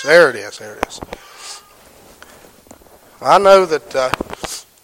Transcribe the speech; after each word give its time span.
times. 0.00 0.02
There 0.02 0.30
it 0.30 0.36
is. 0.36 0.58
There 0.58 0.76
it 0.76 0.86
is. 0.86 1.00
I 3.22 3.38
know 3.38 3.66
that 3.66 3.94
uh, 3.94 4.10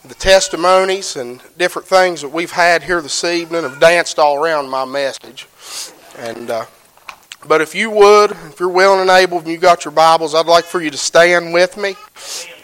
the 0.07 0.15
testimonies 0.15 1.17
and 1.17 1.41
different 1.57 1.89
things 1.89 2.21
that 2.21 2.29
we've 2.29 2.51
had 2.51 2.83
here 2.83 3.01
this 3.01 3.25
evening 3.25 3.63
have 3.63 3.81
danced 3.81 4.19
all 4.19 4.43
around 4.43 4.69
my 4.69 4.85
message. 4.85 5.47
And 6.19 6.51
uh, 6.51 6.67
but 7.47 7.61
if 7.61 7.75
you 7.75 7.91
would, 7.91 8.33
if 8.33 8.59
you're 8.59 8.69
willing 8.69 9.01
and 9.01 9.11
able, 9.11 9.39
and 9.39 9.47
you 9.47 9.59
got 9.59 9.85
your 9.85 9.93
Bibles, 9.93 10.35
I'd 10.35 10.47
like 10.47 10.65
for 10.65 10.83
you 10.83 10.91
to 10.91 10.99
stand 10.99 11.53
with 11.53 11.77
me 11.77 11.95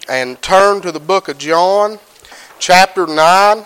and 0.09 0.41
turn 0.43 0.81
to 0.83 0.91
the 0.93 1.01
book 1.01 1.29
of 1.29 1.39
John, 1.39 1.99
chapter 2.59 3.07
nine. 3.07 3.65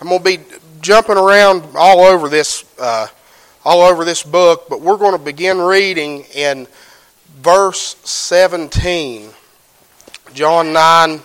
I'm 0.00 0.08
going 0.08 0.22
to 0.22 0.24
be 0.24 0.38
jumping 0.80 1.16
around 1.16 1.64
all 1.76 2.00
over 2.00 2.28
this, 2.28 2.64
uh, 2.78 3.06
all 3.64 3.82
over 3.82 4.04
this 4.04 4.22
book, 4.22 4.66
but 4.68 4.80
we're 4.80 4.96
going 4.96 5.16
to 5.16 5.24
begin 5.24 5.58
reading 5.58 6.24
in 6.34 6.66
verse 7.42 7.96
17. 8.04 9.30
John 10.32 10.72
9 10.72 11.20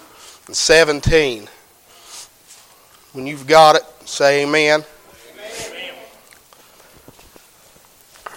and 0.48 0.55
17. 0.55 1.48
When 3.13 3.27
you've 3.27 3.48
got 3.48 3.76
it, 3.76 3.84
say 4.03 4.43
amen. 4.43 4.84
amen. 5.70 5.93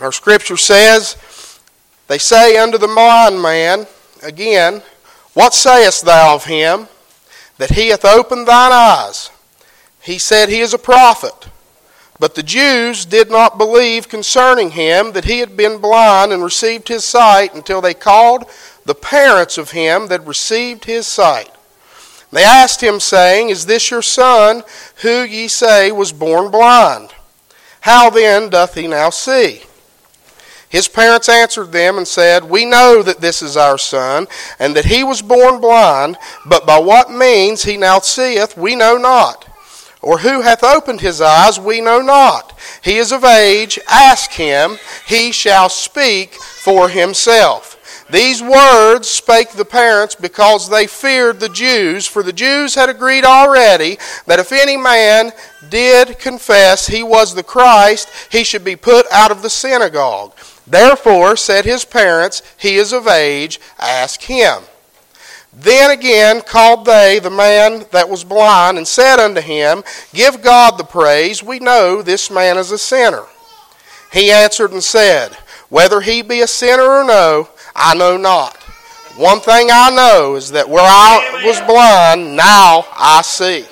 Our 0.00 0.12
scripture 0.12 0.56
says, 0.56 1.16
They 2.06 2.18
say 2.18 2.56
unto 2.58 2.78
the 2.78 2.86
blind 2.86 3.40
man, 3.40 3.86
again, 4.22 4.82
What 5.32 5.54
sayest 5.54 6.04
thou 6.04 6.34
of 6.34 6.44
him, 6.44 6.86
that 7.56 7.70
he 7.70 7.88
hath 7.88 8.04
opened 8.04 8.46
thine 8.46 8.72
eyes? 8.72 9.30
He 10.02 10.18
said, 10.18 10.48
He 10.50 10.60
is 10.60 10.74
a 10.74 10.78
prophet. 10.78 11.48
But 12.20 12.34
the 12.34 12.42
Jews 12.42 13.06
did 13.06 13.30
not 13.30 13.56
believe 13.56 14.10
concerning 14.10 14.72
him 14.72 15.12
that 15.12 15.24
he 15.24 15.38
had 15.38 15.56
been 15.56 15.78
blind 15.78 16.34
and 16.34 16.44
received 16.44 16.88
his 16.88 17.02
sight 17.02 17.54
until 17.54 17.80
they 17.80 17.94
called 17.94 18.44
the 18.84 18.94
parents 18.94 19.56
of 19.56 19.70
him 19.70 20.08
that 20.08 20.26
received 20.26 20.84
his 20.84 21.06
sight. 21.06 21.50
They 22.30 22.44
asked 22.44 22.82
him, 22.82 23.00
saying, 23.00 23.48
Is 23.48 23.64
this 23.64 23.90
your 23.90 24.02
son, 24.02 24.62
who 24.96 25.22
ye 25.22 25.48
say 25.48 25.90
was 25.90 26.12
born 26.12 26.50
blind? 26.50 27.14
How 27.80 28.10
then 28.10 28.50
doth 28.50 28.74
he 28.74 28.86
now 28.86 29.08
see? 29.08 29.62
His 30.68 30.88
parents 30.88 31.28
answered 31.28 31.72
them 31.72 31.96
and 31.96 32.06
said, 32.06 32.44
We 32.44 32.66
know 32.66 33.02
that 33.02 33.22
this 33.22 33.40
is 33.40 33.56
our 33.56 33.78
son, 33.78 34.28
and 34.58 34.76
that 34.76 34.84
he 34.84 35.02
was 35.02 35.22
born 35.22 35.60
blind, 35.60 36.18
but 36.46 36.66
by 36.66 36.78
what 36.78 37.10
means 37.10 37.62
he 37.62 37.78
now 37.78 37.98
seeth, 38.00 38.58
we 38.58 38.76
know 38.76 38.98
not. 38.98 39.49
Or 40.02 40.18
who 40.18 40.40
hath 40.40 40.64
opened 40.64 41.00
his 41.00 41.20
eyes, 41.20 41.60
we 41.60 41.80
know 41.80 42.00
not. 42.00 42.58
He 42.82 42.96
is 42.96 43.12
of 43.12 43.24
age, 43.24 43.78
ask 43.88 44.32
him, 44.32 44.78
he 45.06 45.30
shall 45.30 45.68
speak 45.68 46.34
for 46.34 46.88
himself. 46.88 47.76
These 48.10 48.42
words 48.42 49.08
spake 49.08 49.50
the 49.50 49.64
parents 49.64 50.14
because 50.16 50.68
they 50.68 50.86
feared 50.86 51.38
the 51.38 51.48
Jews, 51.48 52.06
for 52.06 52.22
the 52.22 52.32
Jews 52.32 52.74
had 52.74 52.88
agreed 52.88 53.24
already 53.24 53.98
that 54.26 54.40
if 54.40 54.52
any 54.52 54.76
man 54.76 55.32
did 55.68 56.18
confess 56.18 56.88
he 56.88 57.04
was 57.04 57.34
the 57.34 57.44
Christ, 57.44 58.08
he 58.32 58.42
should 58.42 58.64
be 58.64 58.74
put 58.74 59.06
out 59.12 59.30
of 59.30 59.42
the 59.42 59.50
synagogue. 59.50 60.32
Therefore 60.66 61.36
said 61.36 61.64
his 61.64 61.84
parents, 61.84 62.42
He 62.56 62.76
is 62.76 62.92
of 62.92 63.06
age, 63.06 63.60
ask 63.78 64.22
him. 64.22 64.62
Then 65.52 65.90
again 65.90 66.42
called 66.42 66.84
they 66.84 67.18
the 67.18 67.30
man 67.30 67.84
that 67.90 68.08
was 68.08 68.22
blind, 68.22 68.78
and 68.78 68.86
said 68.86 69.18
unto 69.18 69.40
him, 69.40 69.82
Give 70.14 70.40
God 70.42 70.78
the 70.78 70.84
praise, 70.84 71.42
we 71.42 71.58
know 71.58 72.02
this 72.02 72.30
man 72.30 72.56
is 72.56 72.70
a 72.70 72.78
sinner. 72.78 73.24
He 74.12 74.30
answered 74.30 74.72
and 74.72 74.82
said, 74.82 75.34
Whether 75.68 76.00
he 76.00 76.22
be 76.22 76.40
a 76.40 76.46
sinner 76.46 76.82
or 76.82 77.04
no, 77.04 77.48
I 77.74 77.94
know 77.94 78.16
not. 78.16 78.56
One 79.16 79.40
thing 79.40 79.68
I 79.72 79.90
know 79.90 80.36
is 80.36 80.52
that 80.52 80.68
where 80.68 80.84
I 80.84 81.42
was 81.44 81.60
blind, 81.62 82.36
now 82.36 82.86
I 82.92 83.22
see. 83.22 83.66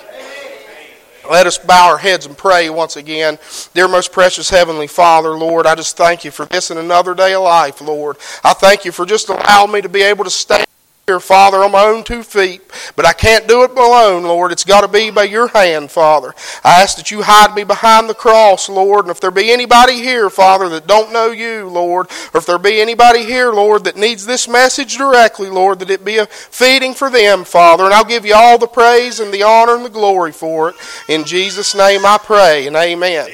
Let 1.31 1.47
us 1.47 1.59
bow 1.59 1.91
our 1.91 1.99
heads 1.99 2.27
and 2.27 2.37
pray 2.37 2.71
once 2.71 2.97
again. 2.97 3.39
Dear 3.75 3.87
most 3.87 4.13
precious 4.13 4.51
Heavenly 4.51 4.87
Father, 4.87 5.31
Lord, 5.31 5.67
I 5.67 5.75
just 5.75 5.97
thank 5.97 6.25
you 6.25 6.31
for 6.31 6.47
this 6.47 6.71
and 6.71 6.81
another 6.81 7.15
day 7.15 7.35
of 7.35 7.43
life, 7.43 7.81
Lord. 7.81 8.17
I 8.43 8.55
thank 8.55 8.85
you 8.85 8.93
for 8.93 9.07
just 9.07 9.29
allowing 9.29 9.71
me 9.71 9.81
to 9.83 9.89
be 9.89 10.03
able 10.03 10.25
to 10.25 10.31
stand 10.31 10.67
here, 11.09 11.19
Father, 11.19 11.65
on 11.65 11.73
my 11.73 11.85
own 11.85 12.05
two 12.05 12.23
feet, 12.23 12.61
but 12.95 13.07
I 13.07 13.15
can't 13.15 13.49
do 13.49 13.63
it 13.65 13.71
alone, 13.71 14.25
Lord. 14.25 14.53
It's 14.53 14.63
got 14.63 14.83
to 14.83 14.89
be 14.89 15.11
by 15.11 15.25
your 15.25 15.49
hand, 15.49 15.91
Father. 15.91 16.35
I 16.63 16.83
ask 16.83 16.99
that 16.99 17.11
you 17.11 17.23
hide 17.23 17.55
me 17.55 17.65
behind 17.65 18.11
the 18.11 18.15
cross, 18.15 18.69
Lord, 18.69 19.07
and 19.07 19.11
if 19.11 19.19
there 19.19 19.31
be 19.31 19.51
anybody 19.51 19.95
here, 19.95 20.29
Father, 20.29 20.69
that 20.69 20.87
don't 20.87 21.11
know 21.11 21.31
you, 21.31 21.67
Lord, 21.67 22.09
or 22.35 22.39
if 22.39 22.47
there 22.47 22.59
be 22.59 22.79
anybody 22.79 23.25
here, 23.25 23.53
Lord, 23.55 23.85
that 23.85 23.97
needs 23.97 24.27
this 24.27 24.47
message 24.47 24.99
directly, 24.99 25.49
Lord, 25.49 25.79
that 25.79 25.89
it 25.89 26.05
be 26.05 26.19
a 26.19 26.27
feeding 26.27 26.93
for 26.93 27.09
them, 27.09 27.43
Father, 27.45 27.85
and 27.85 27.95
I'll 27.95 28.05
give 28.05 28.27
you 28.27 28.35
all 28.35 28.59
the 28.59 28.67
praise 28.67 29.19
and 29.19 29.33
the 29.33 29.45
honor 29.45 29.77
and 29.77 29.87
the 29.87 29.91
glory 29.91 30.33
for 30.33 30.69
it. 30.69 30.77
In 31.09 31.25
Jesus' 31.25 31.75
name 31.75 32.05
I 32.05 32.19
pray, 32.19 32.67
and 32.67 32.77
amen. 32.77 33.31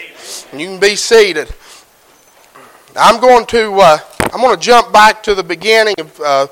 And 0.53 0.61
you 0.61 0.69
can 0.69 0.79
be 0.79 0.95
seated. 0.95 1.53
I'm 2.95 3.21
going 3.21 3.47
to 3.47 3.75
uh, 3.81 3.99
I'm 4.33 4.41
going 4.41 4.55
to 4.55 4.63
jump 4.63 4.93
back 4.93 5.25
to 5.25 5.35
the 5.35 5.43
beginning 5.43 5.97
of. 5.99 6.21
Uh, 6.21 6.47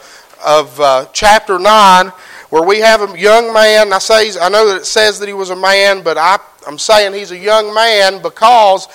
of 0.45 0.81
uh, 0.81 1.07
chapter 1.13 1.59
9 1.59 2.13
where 2.51 2.63
we 2.63 2.81
have 2.81 3.01
a 3.01 3.19
young 3.19 3.53
man. 3.53 3.93
I 3.93 3.99
say 3.99 4.31
I 4.39 4.49
know 4.51 4.69
that 4.69 4.83
it 4.83 4.87
says 4.87 5.19
that 5.21 5.27
he 5.27 5.33
was 5.33 5.51
a 5.51 5.57
man, 5.57 6.03
but 6.03 6.19
I, 6.19 6.39
I'm 6.67 6.79
saying 6.79 7.15
he's 7.15 7.31
a 7.31 7.39
young 7.39 7.73
man 7.73 8.21
because 8.21 8.89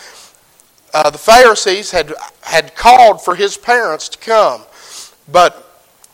uh, 0.93 1.09
the 1.09 1.17
Pharisees 1.17 1.89
had 1.89 2.13
had 2.41 2.75
called 2.75 3.23
for 3.23 3.35
his 3.35 3.57
parents 3.57 4.09
to 4.09 4.17
come, 4.19 4.61
but 5.31 5.63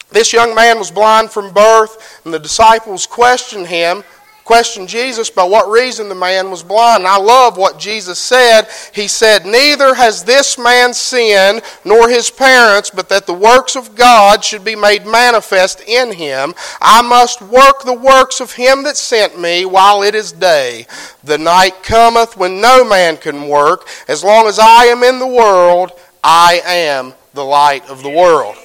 this 0.10 0.32
young 0.32 0.56
man 0.56 0.78
was 0.78 0.90
blind 0.90 1.32
from 1.32 1.54
birth, 1.54 2.22
and 2.24 2.34
the 2.34 2.40
disciples 2.40 3.06
questioned 3.06 3.68
him 3.68 4.04
questioned 4.44 4.90
Jesus 4.90 5.30
by 5.30 5.44
what 5.44 5.70
reason 5.70 6.10
the 6.10 6.16
man 6.16 6.50
was 6.50 6.64
blind. 6.64 7.02
And 7.04 7.08
I 7.08 7.18
love 7.18 7.58
what 7.58 7.80
Jesus 7.80 8.20
said. 8.20 8.68
He 8.94 9.08
said, 9.08 9.46
Neither 9.46 9.96
has 9.96 10.24
this 10.24 10.58
man 10.58 10.94
sinned, 10.94 11.62
nor 11.86 12.10
his 12.10 12.30
parents, 12.30 12.90
but 12.90 13.10
that 13.10 13.26
the 13.26 13.34
works 13.34 13.76
of 13.76 13.96
God 13.96 14.44
should 14.44 14.64
be 14.64 14.76
made 14.76 15.06
manifest 15.06 15.82
in 15.88 16.12
him. 16.14 16.54
I 16.82 17.02
must 17.02 17.42
work 17.42 17.84
the 17.84 17.94
works 17.94 18.40
of 18.40 18.54
him 18.54 18.84
that 18.84 18.98
sent 18.98 19.40
me 19.40 19.66
while 19.66 20.04
it 20.04 20.16
is 20.16 20.32
day. 20.32 20.88
The 21.24 21.38
night 21.38 21.84
cometh 21.84 22.38
when 22.38 22.62
no 22.62 22.84
man 22.88 23.18
can 23.18 23.48
work. 23.48 23.88
As 24.08 24.24
long 24.24 24.48
as 24.48 24.60
I 24.60 24.86
am 24.86 25.04
in 25.04 25.20
the 25.20 25.28
world, 25.28 25.92
I 26.24 26.62
am 26.66 27.14
the 27.34 27.46
light 27.46 27.90
of 27.90 28.04
the 28.04 28.10
world. 28.10 28.56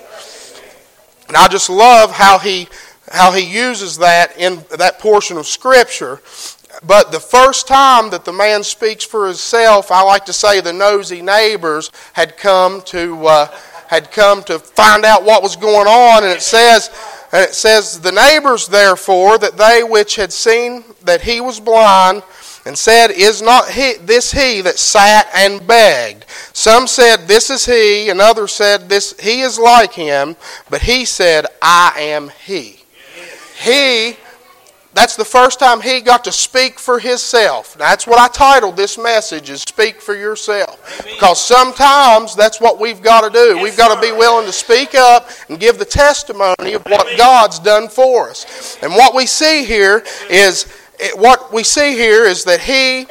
And 1.28 1.36
I 1.36 1.46
just 1.48 1.68
love 1.68 2.10
how 2.10 2.38
he 2.38 2.68
how 3.12 3.32
he 3.32 3.42
uses 3.42 3.98
that 3.98 4.38
in 4.38 4.64
that 4.78 4.98
portion 4.98 5.36
of 5.36 5.46
Scripture. 5.46 6.20
But 6.86 7.10
the 7.10 7.20
first 7.20 7.66
time 7.66 8.10
that 8.10 8.24
the 8.24 8.32
man 8.32 8.62
speaks 8.62 9.04
for 9.04 9.26
himself, 9.26 9.90
I 9.90 10.02
like 10.02 10.24
to 10.26 10.32
say 10.32 10.60
the 10.60 10.72
nosy 10.72 11.22
neighbors 11.22 11.90
had 12.12 12.36
come 12.36 12.82
to 12.82 13.26
uh, 13.26 13.46
had 13.88 14.12
come 14.12 14.42
to 14.44 14.58
find 14.58 15.04
out 15.04 15.24
what 15.24 15.42
was 15.42 15.56
going 15.56 15.88
on, 15.88 16.24
and 16.24 16.32
it 16.32 16.42
says. 16.42 16.90
And 17.30 17.42
it 17.42 17.52
says, 17.52 18.00
The 18.00 18.12
neighbors, 18.12 18.68
therefore, 18.68 19.36
that 19.36 19.58
they 19.58 19.82
which 19.82 20.16
had 20.16 20.32
seen 20.32 20.82
that 21.02 21.20
he 21.20 21.42
was 21.42 21.60
blind, 21.60 22.22
and 22.64 22.76
said, 22.76 23.10
Is 23.10 23.42
not 23.42 23.68
he, 23.68 23.94
this 24.00 24.32
he 24.32 24.62
that 24.62 24.78
sat 24.78 25.28
and 25.34 25.66
begged? 25.66 26.24
Some 26.54 26.86
said, 26.86 27.28
This 27.28 27.50
is 27.50 27.66
he, 27.66 28.08
and 28.08 28.22
others 28.22 28.52
said, 28.52 28.88
This 28.88 29.14
he 29.20 29.42
is 29.42 29.58
like 29.58 29.92
him, 29.92 30.36
but 30.70 30.80
he 30.80 31.04
said, 31.04 31.44
I 31.60 31.92
am 31.98 32.30
he 32.46 32.77
he 33.58 34.16
that's 34.94 35.14
the 35.16 35.24
first 35.24 35.60
time 35.60 35.80
he 35.80 36.00
got 36.00 36.24
to 36.24 36.32
speak 36.32 36.78
for 36.78 36.98
himself. 36.98 37.76
That's 37.78 38.06
what 38.06 38.18
I 38.18 38.26
titled 38.28 38.76
this 38.76 38.98
message 38.98 39.48
is 39.48 39.60
speak 39.62 40.00
for 40.00 40.16
yourself. 40.16 41.04
Because 41.04 41.40
sometimes 41.40 42.34
that's 42.34 42.60
what 42.60 42.80
we've 42.80 43.00
got 43.00 43.20
to 43.20 43.30
do. 43.30 43.62
We've 43.62 43.76
got 43.76 43.94
to 43.94 44.00
be 44.00 44.10
willing 44.10 44.46
to 44.46 44.52
speak 44.52 44.94
up 44.94 45.28
and 45.48 45.60
give 45.60 45.78
the 45.78 45.84
testimony 45.84 46.72
of 46.72 46.84
what 46.86 47.06
God's 47.16 47.58
done 47.60 47.88
for 47.88 48.30
us. 48.30 48.78
And 48.82 48.92
what 48.92 49.14
we 49.14 49.26
see 49.26 49.64
here 49.64 50.02
is 50.30 50.66
what 51.14 51.52
we 51.52 51.62
see 51.62 51.92
here 51.92 52.24
is 52.24 52.42
that 52.44 52.60
he 52.60 53.06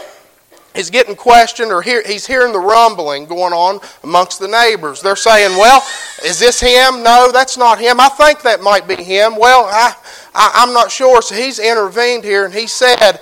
is 0.75 0.89
getting 0.89 1.15
questioned 1.15 1.71
or 1.71 1.81
hear, 1.81 2.03
he's 2.05 2.27
hearing 2.27 2.53
the 2.53 2.59
rumbling 2.59 3.25
going 3.25 3.53
on 3.53 3.79
amongst 4.03 4.39
the 4.39 4.47
neighbors. 4.47 5.01
They're 5.01 5.15
saying, 5.15 5.57
Well, 5.57 5.81
is 6.23 6.39
this 6.39 6.59
him? 6.59 7.03
No, 7.03 7.31
that's 7.31 7.57
not 7.57 7.79
him. 7.79 7.99
I 7.99 8.09
think 8.09 8.41
that 8.41 8.61
might 8.61 8.87
be 8.87 8.95
him. 8.95 9.37
Well, 9.37 9.65
I, 9.65 9.95
I, 10.37 10.63
am 10.63 10.73
not 10.73 10.91
sure. 10.91 11.21
So 11.21 11.35
he's 11.35 11.59
intervened 11.59 12.23
here 12.23 12.45
and 12.45 12.53
he 12.53 12.67
said, 12.67 13.19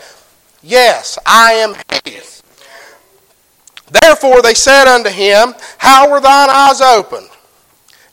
Yes, 0.62 1.18
I 1.26 1.54
am 1.54 1.76
he. 2.04 2.20
Therefore 3.90 4.42
they 4.42 4.54
said 4.54 4.94
unto 4.94 5.10
him, 5.10 5.54
How 5.78 6.10
were 6.12 6.20
thine 6.20 6.50
eyes 6.50 6.82
opened? 6.82 7.30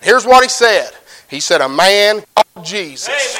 Here's 0.00 0.24
what 0.24 0.42
he 0.42 0.48
said. 0.48 0.92
He 1.28 1.40
said, 1.40 1.60
A 1.60 1.68
man 1.68 2.22
called 2.34 2.64
Jesus. 2.64 3.38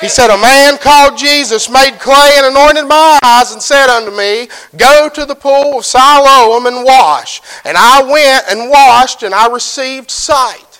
He 0.00 0.08
said, 0.08 0.30
A 0.30 0.38
man 0.38 0.78
called 0.78 1.18
Jesus 1.18 1.68
made 1.68 1.98
clay 1.98 2.32
and 2.36 2.46
anointed 2.46 2.86
my 2.86 3.18
eyes 3.22 3.52
and 3.52 3.62
said 3.62 3.88
unto 3.88 4.10
me, 4.16 4.48
Go 4.76 5.08
to 5.08 5.24
the 5.24 5.34
pool 5.34 5.78
of 5.78 5.84
Siloam 5.84 6.66
and 6.66 6.84
wash. 6.84 7.40
And 7.64 7.76
I 7.76 8.02
went 8.02 8.46
and 8.50 8.70
washed 8.70 9.22
and 9.22 9.34
I 9.34 9.48
received 9.48 10.10
sight. 10.10 10.71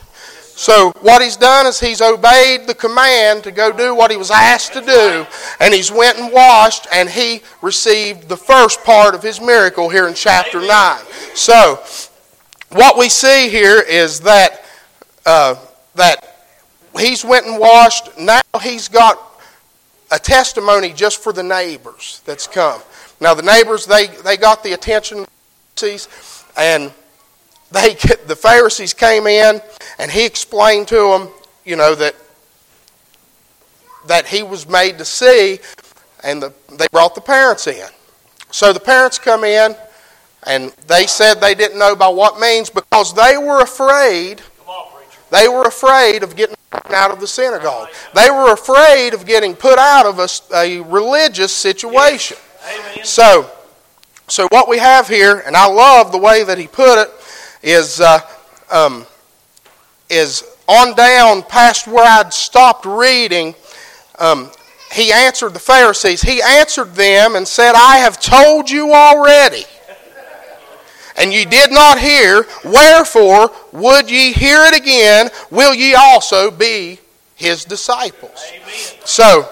So 0.62 0.92
what 1.00 1.20
he's 1.20 1.36
done 1.36 1.66
is 1.66 1.80
he's 1.80 2.00
obeyed 2.00 2.68
the 2.68 2.74
command 2.76 3.42
to 3.42 3.50
go 3.50 3.72
do 3.72 3.96
what 3.96 4.12
he 4.12 4.16
was 4.16 4.30
asked 4.30 4.74
to 4.74 4.80
do, 4.80 5.26
and 5.58 5.74
he's 5.74 5.90
went 5.90 6.18
and 6.18 6.32
washed, 6.32 6.86
and 6.94 7.10
he 7.10 7.42
received 7.62 8.28
the 8.28 8.36
first 8.36 8.84
part 8.84 9.16
of 9.16 9.24
his 9.24 9.40
miracle 9.40 9.88
here 9.88 10.06
in 10.06 10.14
chapter 10.14 10.60
nine. 10.64 11.02
So 11.34 11.82
what 12.70 12.96
we 12.96 13.08
see 13.08 13.48
here 13.48 13.82
is 13.82 14.20
that 14.20 14.64
uh, 15.26 15.56
that 15.96 16.36
he's 16.96 17.24
went 17.24 17.44
and 17.46 17.58
washed. 17.58 18.16
Now 18.16 18.40
he's 18.62 18.86
got 18.86 19.18
a 20.12 20.18
testimony 20.20 20.92
just 20.92 21.24
for 21.24 21.32
the 21.32 21.42
neighbors 21.42 22.22
that's 22.24 22.46
come. 22.46 22.80
Now 23.20 23.34
the 23.34 23.42
neighbors 23.42 23.84
they 23.84 24.06
they 24.06 24.36
got 24.36 24.62
the 24.62 24.74
attention 24.74 25.26
and 26.56 26.92
they 27.72 27.94
the 28.26 28.36
Pharisees 28.36 28.92
came 28.94 29.26
in 29.26 29.60
and 29.98 30.10
he 30.10 30.24
explained 30.24 30.88
to 30.88 30.96
them, 30.96 31.28
you 31.64 31.76
know, 31.76 31.94
that 31.94 32.14
that 34.06 34.26
he 34.26 34.42
was 34.42 34.68
made 34.68 34.98
to 34.98 35.04
see, 35.04 35.60
and 36.24 36.42
the, 36.42 36.52
they 36.78 36.86
brought 36.90 37.14
the 37.14 37.20
parents 37.20 37.66
in. 37.66 37.86
So 38.50 38.72
the 38.72 38.80
parents 38.80 39.18
come 39.18 39.44
in, 39.44 39.76
and 40.44 40.70
they 40.86 41.06
said 41.06 41.34
they 41.34 41.54
didn't 41.54 41.78
know 41.78 41.94
by 41.94 42.08
what 42.08 42.40
means 42.40 42.68
because 42.68 43.14
they 43.14 43.36
were 43.38 43.60
afraid. 43.60 44.42
On, 44.66 44.86
they 45.30 45.48
were 45.48 45.62
afraid 45.62 46.22
of 46.22 46.36
getting 46.36 46.56
out 46.90 47.10
of 47.10 47.20
the 47.20 47.26
synagogue. 47.26 47.88
They 48.14 48.30
were 48.30 48.52
afraid 48.52 49.14
of 49.14 49.24
getting 49.24 49.54
put 49.54 49.78
out 49.78 50.06
of 50.06 50.18
a, 50.18 50.28
a 50.54 50.80
religious 50.80 51.54
situation. 51.54 52.36
Yes. 52.96 53.08
So, 53.08 53.50
so 54.28 54.48
what 54.50 54.68
we 54.68 54.78
have 54.78 55.08
here, 55.08 55.42
and 55.46 55.56
I 55.56 55.66
love 55.66 56.12
the 56.12 56.18
way 56.18 56.44
that 56.44 56.58
he 56.58 56.66
put 56.66 57.00
it, 57.00 57.10
is 57.62 58.00
uh, 58.00 58.20
um, 58.70 59.06
is 60.10 60.44
on 60.68 60.94
down 60.94 61.42
past 61.42 61.86
where 61.86 62.04
I'd 62.04 62.32
stopped 62.32 62.84
reading. 62.86 63.54
Um, 64.18 64.50
he 64.92 65.12
answered 65.12 65.54
the 65.54 65.60
Pharisees. 65.60 66.22
He 66.22 66.42
answered 66.42 66.94
them 66.94 67.36
and 67.36 67.46
said, 67.46 67.74
"I 67.74 67.98
have 67.98 68.20
told 68.20 68.70
you 68.70 68.92
already." 68.92 69.64
And 71.16 71.32
ye 71.32 71.44
did 71.44 71.70
not 71.70 71.98
hear, 71.98 72.46
wherefore 72.64 73.52
would 73.72 74.10
ye 74.10 74.32
hear 74.32 74.62
it 74.64 74.74
again? 74.74 75.28
Will 75.50 75.74
ye 75.74 75.94
also 75.94 76.50
be 76.50 76.98
his 77.34 77.64
disciples? 77.64 78.42
Amen. 78.50 79.00
So, 79.04 79.48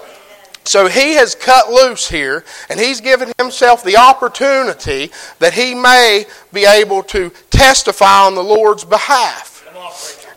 so 0.63 0.87
he 0.87 1.13
has 1.15 1.35
cut 1.35 1.69
loose 1.69 2.07
here, 2.09 2.43
and 2.69 2.79
he's 2.79 3.01
given 3.01 3.31
himself 3.37 3.83
the 3.83 3.97
opportunity 3.97 5.11
that 5.39 5.53
he 5.53 5.73
may 5.73 6.25
be 6.53 6.65
able 6.65 7.03
to 7.03 7.31
testify 7.49 8.25
on 8.25 8.35
the 8.35 8.43
Lord's 8.43 8.85
behalf. 8.85 9.51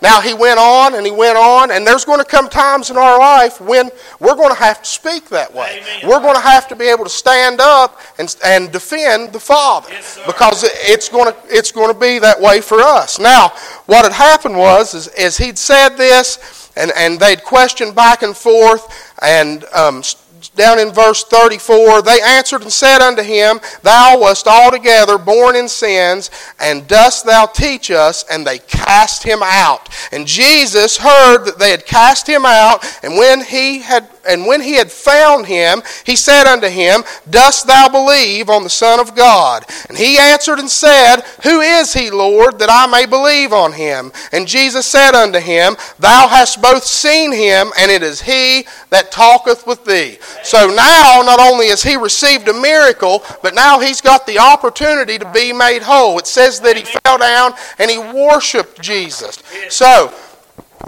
Now 0.05 0.21
he 0.21 0.35
went 0.35 0.59
on 0.59 0.97
and 0.97 1.07
he 1.07 1.11
went 1.11 1.39
on, 1.39 1.71
and 1.71 1.87
there's 1.87 2.05
going 2.05 2.19
to 2.19 2.27
come 2.27 2.51
times 2.51 2.91
in 2.91 2.99
our 2.99 3.19
life 3.19 3.59
when 3.59 3.91
we're 4.21 4.35
going 4.35 4.51
to 4.51 4.61
have 4.61 4.83
to 4.83 4.89
speak 4.89 5.31
that 5.31 5.55
way. 5.55 5.81
Amen. 5.81 6.11
We're 6.11 6.21
going 6.21 6.35
to 6.35 6.43
have 6.43 6.69
to 6.69 6.77
be 6.77 6.85
able 6.85 7.05
to 7.05 7.11
stand 7.11 7.59
up 7.59 7.99
and, 8.19 8.37
and 8.45 8.71
defend 8.71 9.33
the 9.33 9.41
Father 9.41 9.89
yes, 9.91 10.21
because 10.27 10.63
it's 10.67 11.09
going 11.09 11.33
to 11.33 11.39
it's 11.49 11.73
going 11.73 11.91
to 11.91 11.99
be 11.99 12.19
that 12.19 12.39
way 12.39 12.61
for 12.61 12.83
us. 12.83 13.19
Now, 13.19 13.49
what 13.87 14.05
had 14.05 14.13
happened 14.13 14.59
was 14.59 14.93
is, 14.93 15.09
is 15.09 15.39
he'd 15.39 15.57
said 15.57 15.97
this, 15.97 16.64
and 16.77 16.93
and 16.97 17.19
they'd 17.19 17.43
question 17.45 17.93
back 17.93 18.23
and 18.23 18.37
forth, 18.37 19.15
and 19.23 19.65
um, 19.75 20.03
down 20.51 20.79
in 20.79 20.93
verse 20.93 21.25
34, 21.25 22.03
they 22.03 22.21
answered 22.21 22.63
and 22.63 22.73
said 22.73 23.01
unto 23.01 23.23
him, 23.23 23.61
Thou 23.83 24.19
wast 24.21 24.47
altogether 24.47 25.19
born 25.19 25.57
in 25.57 25.69
sins, 25.69 26.31
and 26.61 26.87
dost 26.87 27.25
thou 27.25 27.47
teach 27.47 27.91
us? 27.91 28.25
And 28.31 28.47
they 28.47 28.59
cast 28.59 29.23
him 29.23 29.41
out. 29.43 29.89
And 30.13 30.27
Jesus 30.27 30.97
heard 30.97 31.45
that 31.45 31.59
they 31.59 31.71
had 31.71 31.87
cast 31.87 32.29
him 32.29 32.45
out, 32.45 32.85
and 33.03 33.17
when 33.17 33.43
he 33.43 33.81
had 33.81 34.09
and 34.27 34.47
when 34.47 34.61
he 34.61 34.75
had 34.75 34.91
found 34.91 35.47
him, 35.47 35.83
he 36.05 36.17
said 36.17 36.47
unto 36.47 36.69
him, 36.69 37.03
Dost 37.29 37.67
thou 37.67 37.89
believe 37.89 38.49
on 38.49 38.65
the 38.65 38.71
Son 38.71 39.01
of 39.01 39.15
God? 39.15 39.65
And 39.89 39.99
he 39.99 40.19
answered 40.19 40.59
and 40.59 40.71
said, 40.71 41.21
Who 41.43 41.61
is 41.61 41.93
he, 41.93 42.11
Lord, 42.11 42.59
that 42.59 42.71
I 42.71 42.87
may 42.87 43.07
believe 43.07 43.53
on 43.53 43.73
him? 43.73 44.13
And 44.33 44.47
Jesus 44.47 44.87
said 44.87 45.15
unto 45.15 45.39
him, 45.39 45.77
Thou 45.99 46.29
hast 46.29 46.63
both 46.63 46.85
seen 46.85 47.33
him, 47.33 47.71
and 47.79 47.91
it 47.91 48.03
is 48.03 48.23
he 48.23 48.67
that 48.91 49.13
talketh 49.13 49.67
with 49.67 49.85
thee. 49.85 50.19
So 50.43 50.67
now, 50.69 51.23
not 51.25 51.41
only 51.41 51.69
has 51.69 51.83
he 51.83 51.97
received 51.97 52.49
a 52.49 52.61
miracle, 52.61 53.25
but 53.43 53.55
now 53.55 53.79
he's 53.79 54.01
got 54.01 54.27
the 54.27 54.39
opportunity 54.39 55.19
to 55.19 55.31
be 55.33 55.53
made 55.53 55.83
whole. 55.83 56.19
It 56.19 56.27
says 56.27 56.61
that 56.61 56.77
he 56.77 56.85
fell 56.85 57.19
down 57.19 57.53
and 57.79 57.91
he 57.91 57.99
worshiped 57.99 58.81
Jesus. 58.81 59.43
So, 59.69 60.13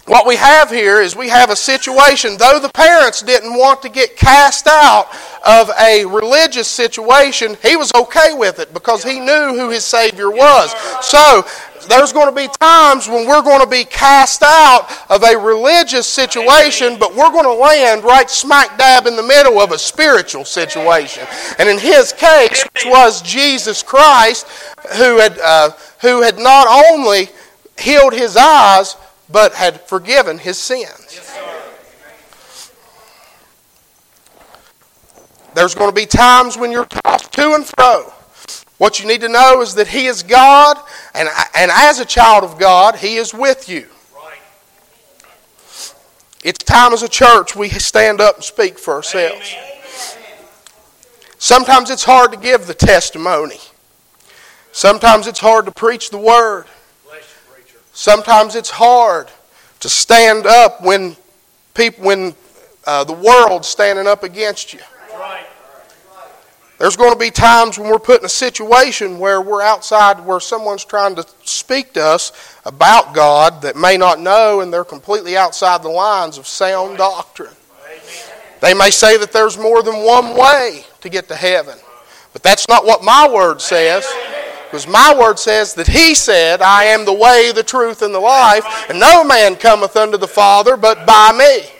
what 0.06 0.24
we 0.24 0.36
have 0.36 0.70
here 0.70 1.00
is 1.00 1.16
we 1.16 1.28
have 1.28 1.50
a 1.50 1.56
situation, 1.56 2.36
though 2.38 2.60
the 2.60 2.70
parents 2.70 3.22
didn't 3.22 3.54
want 3.54 3.82
to 3.82 3.88
get 3.88 4.16
cast 4.16 4.68
out 4.68 5.08
of 5.44 5.68
a 5.80 6.04
religious 6.04 6.68
situation, 6.68 7.56
he 7.60 7.76
was 7.76 7.90
okay 7.92 8.32
with 8.32 8.60
it 8.60 8.72
because 8.72 9.02
he 9.02 9.18
knew 9.18 9.54
who 9.54 9.68
his 9.70 9.84
Savior 9.84 10.30
was. 10.30 10.72
So, 11.04 11.44
there's 11.88 12.12
going 12.12 12.28
to 12.28 12.34
be 12.34 12.48
times 12.60 13.08
when 13.08 13.28
we're 13.28 13.42
going 13.42 13.60
to 13.60 13.68
be 13.68 13.84
cast 13.84 14.42
out 14.42 14.88
of 15.08 15.22
a 15.22 15.36
religious 15.36 16.06
situation, 16.06 16.98
but 16.98 17.14
we're 17.14 17.30
going 17.30 17.44
to 17.44 17.52
land 17.52 18.02
right 18.02 18.28
smack 18.28 18.76
dab 18.78 19.06
in 19.06 19.16
the 19.16 19.22
middle 19.22 19.60
of 19.60 19.72
a 19.72 19.78
spiritual 19.78 20.44
situation. 20.44 21.26
And 21.58 21.68
in 21.68 21.78
his 21.78 22.12
case, 22.12 22.64
which 22.74 22.86
was 22.86 23.22
Jesus 23.22 23.82
Christ, 23.82 24.48
who 24.96 25.18
had, 25.18 25.38
uh, 25.38 25.70
who 26.00 26.22
had 26.22 26.38
not 26.38 26.66
only 26.90 27.28
healed 27.78 28.14
his 28.14 28.36
eyes, 28.36 28.96
but 29.30 29.54
had 29.54 29.80
forgiven 29.82 30.38
his 30.38 30.58
sins. 30.58 31.20
There's 35.54 35.74
going 35.74 35.88
to 35.88 35.94
be 35.94 36.04
times 36.04 36.58
when 36.58 36.70
you're 36.70 36.84
tossed 36.84 37.32
to 37.32 37.54
and 37.54 37.64
fro. 37.64 38.12
What 38.76 39.00
you 39.00 39.06
need 39.06 39.22
to 39.22 39.28
know 39.28 39.62
is 39.62 39.74
that 39.76 39.88
He 39.88 40.04
is 40.06 40.22
God, 40.22 40.76
and, 41.14 41.28
and 41.54 41.70
as 41.70 41.98
a 41.98 42.04
child 42.04 42.44
of 42.44 42.58
God, 42.58 42.96
He 42.96 43.16
is 43.16 43.32
with 43.32 43.66
you. 43.68 43.88
It's 46.44 46.62
time 46.62 46.92
as 46.92 47.02
a 47.02 47.08
church 47.08 47.56
we 47.56 47.70
stand 47.70 48.20
up 48.20 48.36
and 48.36 48.44
speak 48.44 48.78
for 48.78 48.94
ourselves. 48.94 49.56
Sometimes 51.38 51.90
it's 51.90 52.04
hard 52.04 52.32
to 52.32 52.38
give 52.38 52.66
the 52.66 52.74
testimony. 52.74 53.58
Sometimes 54.72 55.26
it's 55.26 55.40
hard 55.40 55.64
to 55.64 55.72
preach 55.72 56.10
the 56.10 56.18
word. 56.18 56.66
Sometimes 57.96 58.56
it's 58.56 58.68
hard 58.68 59.30
to 59.80 59.88
stand 59.88 60.44
up 60.44 60.82
when 60.82 61.16
people, 61.72 62.04
when 62.04 62.34
uh, 62.84 63.04
the 63.04 63.14
world's 63.14 63.68
standing 63.68 64.06
up 64.06 64.22
against 64.22 64.74
you. 64.74 64.80
There's 66.76 66.94
going 66.94 67.12
to 67.14 67.18
be 67.18 67.30
times 67.30 67.78
when 67.78 67.88
we're 67.88 67.98
put 67.98 68.20
in 68.20 68.26
a 68.26 68.28
situation 68.28 69.18
where 69.18 69.40
we're 69.40 69.62
outside, 69.62 70.20
where 70.26 70.40
someone's 70.40 70.84
trying 70.84 71.14
to 71.14 71.26
speak 71.44 71.94
to 71.94 72.04
us 72.04 72.32
about 72.66 73.14
God 73.14 73.62
that 73.62 73.76
may 73.76 73.96
not 73.96 74.20
know, 74.20 74.60
and 74.60 74.70
they're 74.70 74.84
completely 74.84 75.38
outside 75.38 75.82
the 75.82 75.88
lines 75.88 76.36
of 76.36 76.46
sound 76.46 76.98
doctrine. 76.98 77.54
They 78.60 78.74
may 78.74 78.90
say 78.90 79.16
that 79.16 79.32
there's 79.32 79.56
more 79.56 79.82
than 79.82 80.04
one 80.04 80.36
way 80.36 80.84
to 81.00 81.08
get 81.08 81.28
to 81.28 81.34
heaven, 81.34 81.78
but 82.34 82.42
that's 82.42 82.68
not 82.68 82.84
what 82.84 83.02
my 83.02 83.26
word 83.26 83.62
says. 83.62 84.06
Because 84.66 84.88
my 84.88 85.16
word 85.16 85.38
says 85.38 85.74
that 85.74 85.86
he 85.86 86.14
said, 86.14 86.60
I 86.60 86.84
am 86.84 87.04
the 87.04 87.12
way, 87.12 87.52
the 87.52 87.62
truth, 87.62 88.02
and 88.02 88.12
the 88.12 88.20
life, 88.20 88.64
and 88.90 88.98
no 88.98 89.22
man 89.22 89.56
cometh 89.56 89.96
unto 89.96 90.18
the 90.18 90.26
Father 90.26 90.76
but 90.76 91.06
by 91.06 91.32
me. 91.32 91.70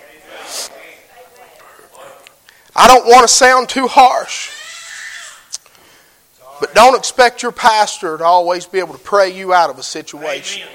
I 2.75 2.87
don't 2.87 3.07
want 3.07 3.23
to 3.23 3.29
sound 3.29 3.69
too 3.69 3.87
harsh. 3.87 4.53
But 6.61 6.75
don't 6.75 6.97
expect 6.97 7.43
your 7.43 7.53
pastor 7.53 8.19
to 8.19 8.25
always 8.25 8.67
be 8.67 8.79
able 8.79 8.95
to 8.95 9.01
pray 9.01 9.31
you 9.31 9.53
out 9.53 9.69
of 9.69 9.79
a 9.79 9.83
situation. 9.83 10.69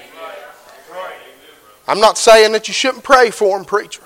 I'm 1.88 2.00
not 2.00 2.18
saying 2.18 2.52
that 2.52 2.68
you 2.68 2.74
shouldn't 2.74 3.02
pray 3.02 3.30
for 3.30 3.58
him, 3.58 3.64
preacher. 3.64 4.02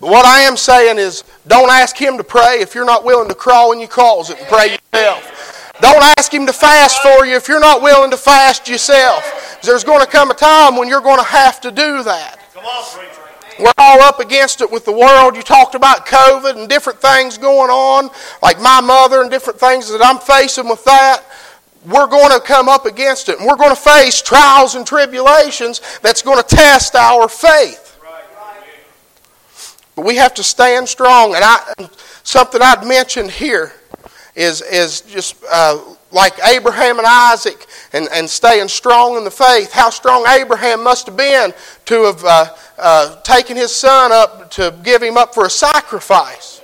But 0.00 0.10
what 0.10 0.26
I 0.26 0.40
am 0.40 0.56
saying 0.56 0.98
is 0.98 1.24
don't 1.46 1.70
ask 1.70 1.96
him 1.96 2.16
to 2.16 2.24
pray 2.24 2.58
if 2.60 2.74
you're 2.74 2.84
not 2.84 3.04
willing 3.04 3.28
to 3.28 3.34
crawl 3.34 3.72
in 3.72 3.78
your 3.78 3.88
closet 3.88 4.38
and 4.38 4.46
pray 4.48 4.78
yourself. 4.92 5.33
Don't 5.80 6.02
ask 6.18 6.32
Him 6.32 6.46
to 6.46 6.52
fast 6.52 7.02
for 7.02 7.26
you 7.26 7.34
if 7.36 7.48
you're 7.48 7.60
not 7.60 7.82
willing 7.82 8.10
to 8.10 8.16
fast 8.16 8.68
yourself. 8.68 9.58
There's 9.62 9.82
going 9.82 10.00
to 10.00 10.06
come 10.06 10.30
a 10.30 10.34
time 10.34 10.76
when 10.76 10.88
you're 10.88 11.00
going 11.00 11.18
to 11.18 11.24
have 11.24 11.60
to 11.62 11.70
do 11.70 12.02
that. 12.04 12.38
We're 13.58 13.72
all 13.78 14.00
up 14.02 14.20
against 14.20 14.60
it 14.60 14.70
with 14.70 14.84
the 14.84 14.92
world. 14.92 15.36
You 15.36 15.42
talked 15.42 15.74
about 15.74 16.06
COVID 16.06 16.56
and 16.56 16.68
different 16.68 17.00
things 17.00 17.38
going 17.38 17.70
on, 17.70 18.10
like 18.42 18.60
my 18.60 18.80
mother 18.80 19.22
and 19.22 19.30
different 19.30 19.58
things 19.58 19.90
that 19.90 20.04
I'm 20.04 20.18
facing 20.18 20.68
with 20.68 20.84
that. 20.84 21.24
We're 21.86 22.06
going 22.06 22.30
to 22.30 22.40
come 22.40 22.68
up 22.68 22.86
against 22.86 23.28
it, 23.28 23.38
and 23.38 23.46
we're 23.46 23.56
going 23.56 23.74
to 23.74 23.80
face 23.80 24.22
trials 24.22 24.74
and 24.74 24.86
tribulations 24.86 25.80
that's 26.02 26.22
going 26.22 26.42
to 26.42 26.56
test 26.56 26.94
our 26.94 27.28
faith. 27.28 27.98
But 29.94 30.04
we 30.04 30.16
have 30.16 30.34
to 30.34 30.42
stand 30.42 30.88
strong. 30.88 31.34
And 31.34 31.44
I, 31.44 31.88
something 32.22 32.60
I'd 32.62 32.84
mentioned 32.86 33.30
here 33.30 33.72
is, 34.34 34.62
is 34.62 35.00
just 35.02 35.36
uh, 35.50 35.80
like 36.10 36.34
Abraham 36.46 36.98
and 36.98 37.06
Isaac 37.06 37.66
and, 37.92 38.08
and 38.12 38.28
staying 38.28 38.68
strong 38.68 39.16
in 39.16 39.24
the 39.24 39.30
faith. 39.30 39.72
How 39.72 39.90
strong 39.90 40.26
Abraham 40.28 40.82
must 40.82 41.06
have 41.06 41.16
been 41.16 41.52
to 41.86 42.04
have 42.04 42.24
uh, 42.24 42.54
uh, 42.78 43.20
taken 43.22 43.56
his 43.56 43.74
son 43.74 44.12
up 44.12 44.50
to 44.52 44.74
give 44.82 45.02
him 45.02 45.16
up 45.16 45.34
for 45.34 45.46
a 45.46 45.50
sacrifice. 45.50 46.60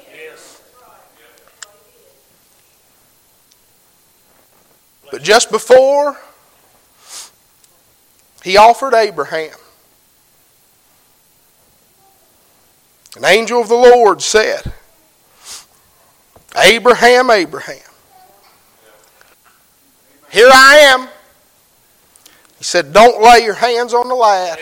But 5.10 5.22
just 5.22 5.50
before 5.50 6.16
he 8.44 8.56
offered 8.56 8.94
Abraham, 8.94 9.56
an 13.16 13.24
angel 13.24 13.60
of 13.60 13.68
the 13.68 13.74
Lord 13.74 14.22
said, 14.22 14.72
Abraham, 16.56 17.30
Abraham. 17.30 17.78
Here 20.30 20.50
I 20.52 20.76
am. 20.94 21.08
He 22.58 22.64
said, 22.64 22.92
Don't 22.92 23.22
lay 23.22 23.44
your 23.44 23.54
hands 23.54 23.94
on 23.94 24.08
the 24.08 24.14
lad. 24.14 24.58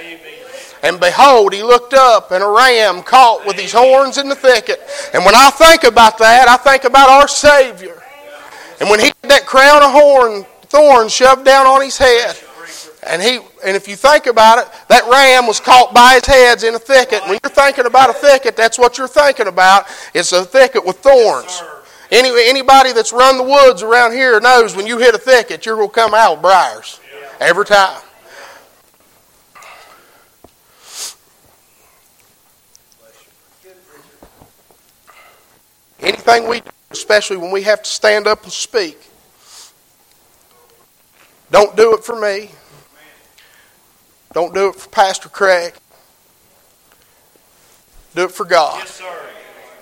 And 0.82 1.00
behold, 1.00 1.52
he 1.52 1.62
looked 1.62 1.94
up, 1.94 2.30
and 2.30 2.42
a 2.42 2.48
ram 2.48 3.02
caught 3.02 3.44
with 3.44 3.58
his 3.58 3.72
horns 3.72 4.16
in 4.16 4.28
the 4.28 4.34
thicket. 4.34 4.80
And 5.12 5.24
when 5.24 5.34
I 5.34 5.50
think 5.50 5.84
about 5.84 6.18
that, 6.18 6.48
I 6.48 6.56
think 6.56 6.84
about 6.84 7.08
our 7.08 7.26
Savior. 7.26 8.00
And 8.80 8.88
when 8.88 9.00
he 9.00 9.06
had 9.06 9.30
that 9.30 9.46
crown 9.46 9.82
of 9.82 9.90
horn, 9.90 10.44
thorns 10.62 11.12
shoved 11.12 11.44
down 11.44 11.66
on 11.66 11.82
his 11.82 11.98
head, 11.98 12.36
and 13.04 13.20
he 13.20 13.40
and 13.64 13.76
if 13.76 13.88
you 13.88 13.96
think 13.96 14.26
about 14.26 14.58
it, 14.58 14.68
that 14.88 15.04
ram 15.10 15.46
was 15.46 15.58
caught 15.58 15.92
by 15.92 16.14
his 16.14 16.26
heads 16.26 16.62
in 16.62 16.74
a 16.74 16.78
thicket. 16.78 17.22
When 17.22 17.38
you're 17.42 17.50
thinking 17.50 17.86
about 17.86 18.10
a 18.10 18.12
thicket, 18.12 18.56
that's 18.56 18.78
what 18.78 18.98
you're 18.98 19.08
thinking 19.08 19.48
about. 19.48 19.86
It's 20.14 20.32
a 20.32 20.44
thicket 20.44 20.84
with 20.84 20.98
thorns. 20.98 21.62
Any, 22.10 22.30
anybody 22.48 22.92
that's 22.92 23.12
run 23.12 23.36
the 23.36 23.42
woods 23.42 23.82
around 23.82 24.12
here 24.12 24.40
knows 24.40 24.74
when 24.74 24.86
you 24.86 24.98
hit 24.98 25.14
a 25.14 25.18
thicket, 25.18 25.66
you're 25.66 25.76
going 25.76 25.88
to 25.88 25.94
come 25.94 26.14
out 26.14 26.34
with 26.34 26.42
briars. 26.42 27.00
Every 27.40 27.66
time. 27.66 28.00
Anything 36.00 36.48
we 36.48 36.60
do, 36.60 36.70
especially 36.90 37.36
when 37.36 37.50
we 37.50 37.62
have 37.62 37.82
to 37.82 37.90
stand 37.90 38.26
up 38.26 38.44
and 38.44 38.52
speak, 38.52 38.98
don't 41.50 41.76
do 41.76 41.94
it 41.94 42.04
for 42.04 42.18
me. 42.18 42.50
Don't 44.32 44.54
do 44.54 44.68
it 44.68 44.76
for 44.76 44.88
Pastor 44.90 45.28
Craig. 45.28 45.74
Do 48.14 48.24
it 48.24 48.30
for 48.30 48.44
God. 48.44 48.78
Yes, 48.78 48.94
sir. 48.94 49.26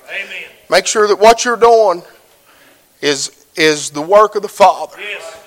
Amen. 0.08 0.44
Make 0.70 0.86
sure 0.86 1.06
that 1.08 1.18
what 1.18 1.44
you're 1.44 1.56
doing 1.56 2.02
is, 3.00 3.46
is 3.56 3.90
the 3.90 4.02
work 4.02 4.34
of 4.34 4.42
the 4.42 4.48
Father. 4.48 4.96
Yes. 4.98 5.44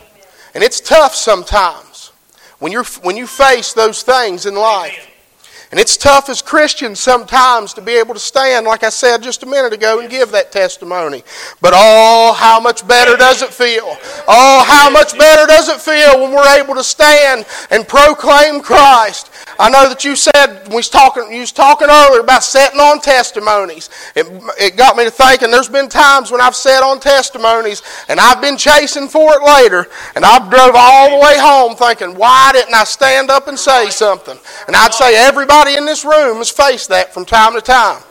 And 0.53 0.63
it's 0.63 0.79
tough 0.79 1.15
sometimes 1.15 2.12
when, 2.60 2.72
you're, 2.72 2.86
when 3.01 3.18
you 3.18 3.27
face 3.27 3.74
those 3.74 4.03
things 4.03 4.46
in 4.46 4.56
life. 4.56 4.94
Amen. 4.94 5.10
And 5.72 5.79
it's 5.79 5.98
tough 5.98 6.29
as 6.29 6.41
Christians 6.41 7.00
sometimes 7.00 7.74
to 7.75 7.82
be 7.82 7.94
able 7.94 8.15
to 8.15 8.20
stand, 8.20 8.65
like 8.65 8.84
I 8.84 8.89
said 8.89 9.22
just 9.22 9.44
a 9.44 9.46
minute 9.46 9.72
ago, 9.72 10.00
and 10.00 10.10
give 10.10 10.32
that 10.32 10.51
testimony. 10.51 11.24
But 11.62 11.74
oh, 11.75 12.34
how 12.36 12.60
much 12.60 12.88
better 12.88 13.15
does 13.15 13.44
it 13.44 13.53
feel? 13.53 13.86
Oh, 14.27 14.63
how 14.68 14.89
much 14.89 15.15
better 15.15 15.46
does 15.46 15.70
it 15.70 15.79
feel 15.79 16.22
when 16.22 16.34
we're 16.34 16.60
able 16.60 16.74
to 16.74 16.84
stand 16.84 17.46
and 17.70 17.88
proclaim 17.88 18.62
Christ? 18.62 19.29
I 19.60 19.70
know 19.70 19.89
that 19.89 20.06
you 20.06 20.16
said 20.16 20.70
we 20.70 20.78
was 20.78 20.88
talking. 20.88 21.30
You 21.34 21.42
was 21.42 21.51
talking 21.51 21.89
earlier 21.89 22.22
about 22.22 22.46
setting 22.46 22.80
on 22.80 23.01
testimonies. 23.01 23.89
It, 24.16 24.25
it 24.58 24.78
got 24.78 24.96
me 24.96 25.04
to 25.04 25.12
thinking. 25.12 25.51
There's 25.51 25.68
been 25.68 25.89
times 25.89 26.32
when 26.32 26.39
I've 26.39 26.56
sat 26.56 26.82
on 26.82 27.01
testimonies 27.01 27.84
and 28.08 28.22
I've 28.22 28.42
been 28.42 28.56
chasing 28.56 29.10
for 29.10 29.34
it 29.34 29.44
later, 29.44 29.88
and 30.16 30.24
I've 30.24 30.50
drove 30.50 30.72
all 30.75 31.10
the 31.10 31.18
way 31.18 31.38
home 31.38 31.75
thinking, 31.75 32.16
why 32.16 32.51
didn't 32.54 32.74
I 32.74 32.86
stand 32.86 33.30
up 33.30 33.50
and 33.50 33.60
say 33.60 33.89
something? 33.89 34.38
And 34.68 34.78
I'd 34.78 34.94
say 34.94 35.18
everybody 35.18 35.75
in 35.75 35.86
this 35.86 36.06
room 36.06 36.38
has 36.38 36.50
faced 36.50 36.88
that 36.89 37.13
from 37.13 37.25
time 37.25 37.54
to 37.56 37.62
time. 37.62 38.01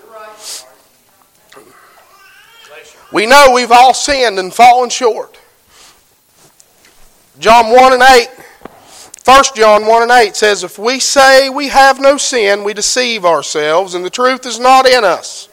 We 3.10 3.24
know 3.24 3.52
we've 3.54 3.72
all 3.72 3.94
sinned 3.94 4.38
and 4.38 4.52
fallen 4.52 4.90
short. 4.90 5.38
John 7.38 7.70
1 7.70 7.94
and 7.94 8.02
8 8.02 8.28
1 9.28 9.44
John 9.54 9.86
1 9.86 10.02
and 10.04 10.10
8 10.10 10.34
says, 10.34 10.64
If 10.64 10.78
we 10.78 10.98
say 10.98 11.50
we 11.50 11.68
have 11.68 12.00
no 12.00 12.16
sin, 12.16 12.64
we 12.64 12.72
deceive 12.72 13.26
ourselves, 13.26 13.92
and 13.92 14.02
the 14.02 14.08
truth 14.08 14.46
is 14.46 14.58
not 14.58 14.86
in 14.86 15.04
us. 15.04 15.50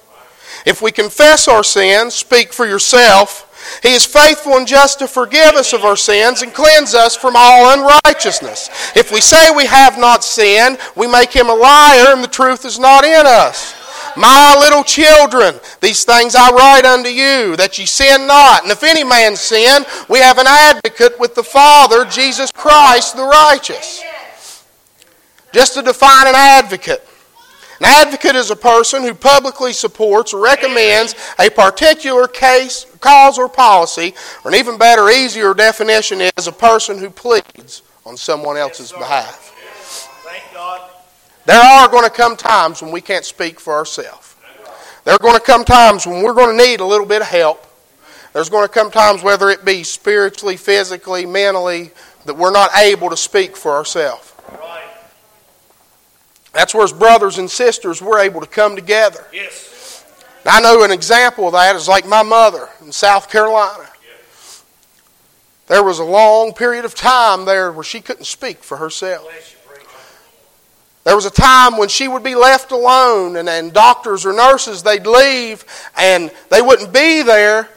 If 0.65 0.81
we 0.81 0.93
confess 0.93 1.49
our 1.49 1.61
sins, 1.61 2.13
speak 2.13 2.53
for 2.53 2.65
yourself. 2.65 3.41
He 3.83 3.93
is 3.93 4.05
faithful 4.05 4.53
and 4.53 4.65
just 4.65 4.99
to 4.99 5.09
forgive 5.09 5.55
us 5.55 5.73
of 5.73 5.83
our 5.83 5.97
sins 5.97 6.41
and 6.41 6.53
cleanse 6.53 6.93
us 6.93 7.17
from 7.17 7.33
all 7.35 7.73
unrighteousness. 7.77 8.69
If 8.95 9.11
we 9.11 9.19
say 9.19 9.51
we 9.53 9.65
have 9.65 9.99
not 9.99 10.23
sinned, 10.23 10.77
we 10.95 11.05
make 11.05 11.33
him 11.33 11.49
a 11.49 11.53
liar, 11.53 12.13
and 12.13 12.23
the 12.23 12.29
truth 12.29 12.63
is 12.63 12.79
not 12.79 13.03
in 13.03 13.25
us. 13.25 13.84
My 14.17 14.55
little 14.59 14.83
children, 14.83 15.59
these 15.81 16.05
things 16.05 16.35
I 16.35 16.49
write 16.51 16.85
unto 16.85 17.09
you, 17.09 17.55
that 17.57 17.77
ye 17.77 17.85
sin 17.85 18.27
not. 18.27 18.63
And 18.63 18.71
if 18.71 18.83
any 18.83 19.03
man 19.03 19.35
sin, 19.35 19.83
we 20.09 20.19
have 20.19 20.37
an 20.37 20.47
advocate 20.47 21.19
with 21.19 21.35
the 21.35 21.43
Father, 21.43 22.05
Jesus 22.05 22.51
Christ 22.51 23.15
the 23.15 23.23
righteous. 23.23 24.03
Just 25.51 25.73
to 25.73 25.81
define 25.81 26.27
an 26.27 26.35
advocate. 26.35 27.05
An 27.79 27.85
advocate 27.85 28.37
is 28.37 28.51
a 28.51 28.55
person 28.55 29.03
who 29.03 29.13
publicly 29.13 29.73
supports 29.73 30.33
or 30.33 30.41
recommends 30.41 31.13
a 31.37 31.49
particular 31.49 32.27
case, 32.27 32.85
cause, 33.01 33.37
or 33.37 33.49
policy, 33.49 34.13
or 34.43 34.51
an 34.51 34.55
even 34.55 34.77
better, 34.77 35.09
easier 35.09 35.53
definition 35.53 36.21
is 36.21 36.47
a 36.47 36.53
person 36.53 36.97
who 36.97 37.09
pleads 37.09 37.81
on 38.05 38.15
someone 38.15 38.55
else's 38.55 38.93
behalf. 38.93 39.51
Thank 40.23 40.43
God. 40.53 40.89
There 41.45 41.61
are 41.61 41.87
going 41.89 42.03
to 42.03 42.09
come 42.09 42.35
times 42.35 42.81
when 42.81 42.91
we 42.91 43.01
can't 43.01 43.25
speak 43.25 43.59
for 43.59 43.73
ourselves. 43.73 44.35
There 45.03 45.13
are 45.13 45.19
going 45.19 45.35
to 45.35 45.43
come 45.43 45.63
times 45.63 46.07
when 46.07 46.23
we're 46.23 46.33
going 46.33 46.57
to 46.57 46.63
need 46.65 46.79
a 46.79 46.85
little 46.85 47.05
bit 47.05 47.21
of 47.21 47.27
help. 47.27 47.65
There's 48.33 48.49
going 48.49 48.67
to 48.67 48.73
come 48.73 48.91
times, 48.91 49.23
whether 49.23 49.49
it 49.49 49.63
be 49.63 49.83
spiritually, 49.83 50.57
physically, 50.57 51.25
mentally, 51.25 51.91
that 52.25 52.35
we're 52.35 52.51
not 52.51 52.75
able 52.75 53.09
to 53.09 53.17
speak 53.17 53.55
for 53.55 53.71
ourselves. 53.73 54.33
That's 56.51 56.73
where, 56.73 56.85
as 56.85 56.93
brothers 56.93 57.37
and 57.37 57.51
sisters, 57.51 58.01
we're 58.01 58.19
able 58.19 58.41
to 58.41 58.47
come 58.47 58.75
together. 58.75 59.25
Yes. 59.31 60.05
I 60.45 60.61
know 60.61 60.83
an 60.83 60.91
example 60.91 61.47
of 61.47 61.53
that 61.53 61.75
is 61.75 61.87
like 61.87 62.07
my 62.07 62.23
mother 62.23 62.69
in 62.81 62.91
South 62.91 63.29
Carolina. 63.29 63.87
There 65.67 65.83
was 65.83 65.99
a 65.99 66.03
long 66.03 66.53
period 66.53 66.85
of 66.85 66.95
time 66.95 67.45
there 67.45 67.71
where 67.71 67.83
she 67.83 67.99
couldn't 67.99 68.25
speak 68.25 68.63
for 68.63 68.77
herself. 68.77 69.54
There 71.05 71.15
was 71.15 71.25
a 71.25 71.31
time 71.31 71.77
when 71.77 71.87
she 71.87 72.07
would 72.07 72.23
be 72.23 72.33
left 72.33 72.71
alone, 72.71 73.35
and, 73.37 73.47
and 73.47 73.71
doctors 73.71 74.25
or 74.25 74.33
nurses, 74.33 74.81
they'd 74.81 75.05
leave, 75.05 75.63
and 75.95 76.31
they 76.49 76.61
wouldn't 76.61 76.91
be 76.91 77.21
there 77.21 77.69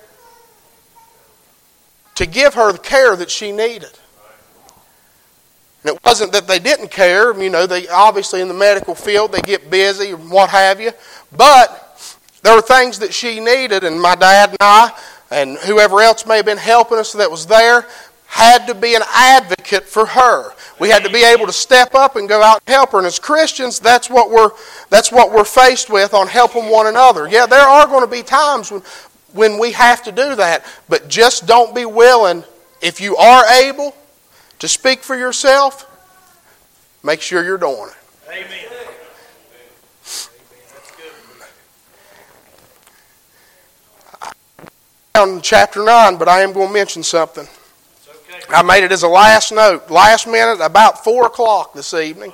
to 2.14 2.26
give 2.26 2.54
her 2.54 2.72
the 2.72 2.78
care 2.78 3.14
that 3.14 3.30
she 3.30 3.52
needed. 3.52 3.90
And 5.84 5.94
it 5.94 6.00
wasn't 6.04 6.32
that 6.32 6.48
they 6.48 6.58
didn't 6.58 6.90
care. 6.90 7.38
You 7.40 7.50
know, 7.50 7.66
they 7.66 7.86
obviously 7.88 8.40
in 8.40 8.48
the 8.48 8.54
medical 8.54 8.94
field 8.94 9.30
they 9.30 9.42
get 9.42 9.70
busy 9.70 10.10
and 10.10 10.30
what 10.30 10.48
have 10.48 10.80
you. 10.80 10.92
But 11.36 11.84
there 12.42 12.56
were 12.56 12.62
things 12.62 12.98
that 13.00 13.12
she 13.12 13.40
needed, 13.40 13.84
and 13.84 14.00
my 14.00 14.14
dad 14.14 14.50
and 14.50 14.58
I, 14.60 14.90
and 15.30 15.58
whoever 15.58 16.00
else 16.00 16.24
may 16.26 16.36
have 16.36 16.46
been 16.46 16.56
helping 16.56 16.96
us 16.96 17.12
that 17.12 17.30
was 17.30 17.46
there, 17.46 17.86
had 18.26 18.66
to 18.68 18.74
be 18.74 18.94
an 18.94 19.02
advocate 19.14 19.84
for 19.84 20.06
her. 20.06 20.52
We 20.80 20.90
had 20.90 21.02
to 21.04 21.10
be 21.10 21.24
able 21.24 21.46
to 21.46 21.52
step 21.52 21.94
up 21.94 22.16
and 22.16 22.28
go 22.28 22.42
out 22.42 22.60
and 22.66 22.74
help 22.74 22.92
her. 22.92 22.98
And 22.98 23.06
as 23.06 23.18
Christians, 23.18 23.80
that's 23.80 24.08
what 24.08 24.30
we're 24.30 24.50
that's 24.90 25.10
what 25.10 25.32
we're 25.32 25.44
faced 25.44 25.90
with 25.90 26.14
on 26.14 26.28
helping 26.28 26.70
one 26.70 26.86
another. 26.86 27.28
Yeah, 27.28 27.46
there 27.46 27.66
are 27.66 27.86
going 27.86 28.04
to 28.04 28.10
be 28.10 28.22
times 28.22 28.70
when 28.70 28.82
when 29.32 29.58
we 29.58 29.72
have 29.72 30.02
to 30.04 30.12
do 30.12 30.34
that, 30.36 30.64
but 30.88 31.08
just 31.08 31.46
don't 31.46 31.74
be 31.74 31.84
willing 31.84 32.44
if 32.80 33.00
you 33.00 33.16
are 33.16 33.44
able 33.62 33.94
to 34.58 34.68
speak 34.68 35.00
for 35.00 35.16
yourself, 35.16 35.86
make 37.02 37.20
sure 37.20 37.44
you're 37.44 37.58
doing 37.58 37.90
it. 37.90 37.96
Amen. 38.30 38.48
That's 40.02 40.30
good. 44.20 44.32
Down 45.14 45.28
in 45.30 45.40
chapter 45.40 45.84
9, 45.84 46.16
but 46.16 46.28
I 46.28 46.40
am 46.40 46.52
going 46.52 46.68
to 46.68 46.72
mention 46.72 47.02
something. 47.02 47.48
I 48.50 48.62
made 48.62 48.82
it 48.84 48.92
as 48.92 49.02
a 49.02 49.08
last 49.08 49.52
note, 49.52 49.90
last 49.90 50.26
minute, 50.26 50.60
about 50.64 51.04
4 51.04 51.26
o'clock 51.26 51.74
this 51.74 51.92
evening. 51.92 52.32